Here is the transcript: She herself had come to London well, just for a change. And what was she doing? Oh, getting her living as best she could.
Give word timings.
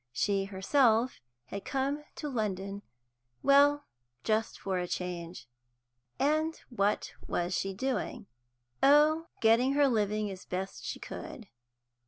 She 0.11 0.45
herself 0.45 1.21
had 1.45 1.63
come 1.63 2.03
to 2.15 2.27
London 2.27 2.81
well, 3.43 3.85
just 4.23 4.59
for 4.59 4.79
a 4.79 4.87
change. 4.87 5.47
And 6.17 6.59
what 6.71 7.13
was 7.27 7.53
she 7.53 7.75
doing? 7.75 8.25
Oh, 8.81 9.27
getting 9.41 9.73
her 9.73 9.87
living 9.87 10.31
as 10.31 10.43
best 10.43 10.83
she 10.83 10.99
could. 10.99 11.49